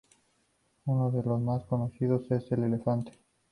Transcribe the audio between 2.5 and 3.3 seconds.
el elefante.